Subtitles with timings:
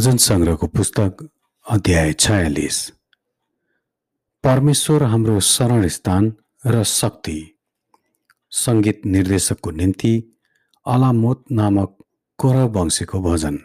[0.00, 1.30] भजन सङ्ग्रहको पुस्तक
[1.70, 2.90] अध्याय छयालिस।
[4.44, 7.58] परमेश्वर हाम्रो शरण स्थान र शक्ति।
[8.50, 10.38] सङ्गीत निर्देशकको निम्ति
[10.86, 11.98] अलामोत नामक
[12.38, 13.56] कोर वंशीको भजन।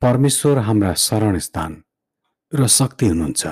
[0.00, 1.84] परमेश्वर हाम्रा शरण स्थान
[2.54, 3.46] र शक्ति हुनुहुन्छ।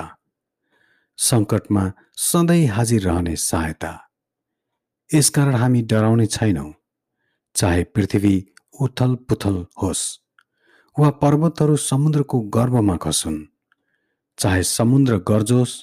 [1.17, 4.11] सङ्कटमा सधैँ हाजिर रहने सहायता।
[5.15, 6.75] यसकारण हामी डराउने छैनौँ।
[7.57, 10.21] चाहे पृथ्वी उथल पुथल होस्।
[10.97, 13.39] वा पर्वतहरू समुद्रको गर्भमा खसुन्।
[14.39, 15.75] चाहे समुद्र गर्जोस्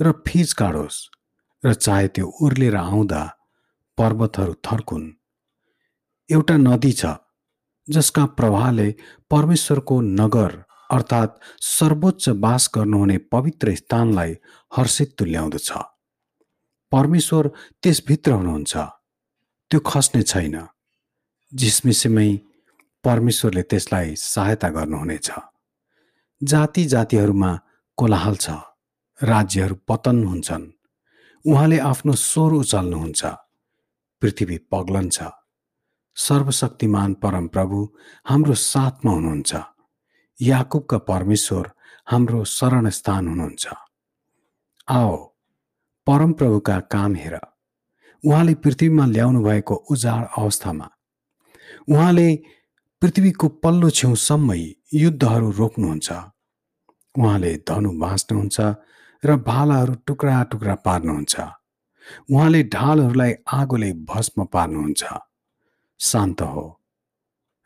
[0.00, 0.98] र फिज काडोस्
[1.62, 3.22] र चाहे त्यो उर्लेर आउँदा
[3.98, 5.06] पर्वतहरू थर्कुन्।
[6.30, 7.06] एउटा नदी छ
[7.88, 8.88] जसका प्रवाहले
[9.30, 10.52] परमेश्वरको नगर
[10.90, 14.32] अर्थात् सर्वोच्च बास गर्नुहुने पवित्र स्थानलाई
[14.72, 15.70] हर्षित तुल्याउँदछ
[16.92, 17.48] परमेश्वर
[17.82, 18.76] त्यसभित्र हुनुहुन्छ।
[19.70, 20.56] त्यो खस्ने छैन।
[21.52, 22.30] झिसमिसमै
[23.04, 25.30] परमेश्वरले त्यसलाई सहायता गर्नुहुनेछ।
[26.40, 27.50] जाति जातिहरूमा
[27.98, 28.50] कोलाहल छ
[29.20, 30.64] राज्यहरू पतन हुन्छन्
[31.44, 33.22] उहाँले आफ्नो स्वर उचाल्नुहुन्छ
[34.22, 35.18] पृथ्वी पग्लन्छ
[36.16, 37.78] सर्वशक्तिमान परमप्रभु
[38.26, 39.52] हाम्रो साथमा हुनुहुन्छ
[40.40, 41.70] याकुबका परमेश्वर
[42.06, 43.64] हाम्रो शरण स्थान हुनुहुन्छ।
[44.88, 45.16] आओ
[46.06, 47.38] परमप्रभुका काम हेर
[48.24, 50.88] उहाँले पृथ्वीमा ल्याउनु भएको उजाड अवस्थामा
[51.90, 52.28] उहाँले
[53.02, 54.62] पृथ्वीको पल्लो छेउसम्मै
[54.94, 56.08] युद्धहरू रोक्नुहुन्छ।
[57.14, 58.58] उहाँले धनु बाँच्नुहुन्छ
[59.22, 61.34] र भालाहरू टुक्रा टुक्रा पार्नुहुन्छ।
[62.30, 65.02] उहाँले ढालहरूलाई आगोले भस्म पार्नुहुन्छ।
[66.00, 66.66] शान्त हो।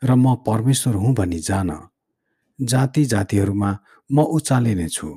[0.01, 1.69] र म परमेश्वर हुँ भनी जान
[2.59, 3.71] जाति जातिहरूमा
[4.09, 5.07] म उचालिने छु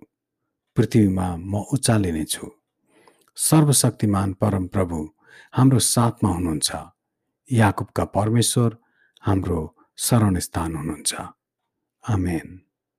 [0.77, 2.45] पृथ्वीमा म उचालिने छु
[3.37, 4.99] सर्वशक्तिमान परम प्रभु
[5.55, 6.71] हाम्रो साथमा हुनुहुन्छ।
[7.49, 8.71] याकुबका परमेश्वर
[9.23, 9.61] हाम्रो
[10.03, 11.15] शरणस्थान हुनुहुन्छ।
[12.09, 12.70] आमेन।